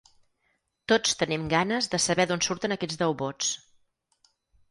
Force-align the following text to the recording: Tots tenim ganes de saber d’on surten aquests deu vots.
Tots 0.91 1.13
tenim 1.19 1.43
ganes 1.51 1.89
de 1.95 1.99
saber 2.07 2.25
d’on 2.31 2.43
surten 2.47 2.75
aquests 2.77 2.99
deu 3.03 3.15
vots. 3.23 3.51